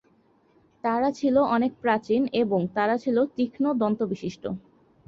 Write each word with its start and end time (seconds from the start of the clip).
তারা 0.83 1.09
ছিল 1.11 1.35
অনেক 1.55 1.71
প্রাচীন 1.81 2.21
এবং 2.33 2.59
তারা 2.75 2.95
ছিল 2.97 3.17
তীক্ষ্ণ-দন্তবিশিষ্ট। 3.35 4.43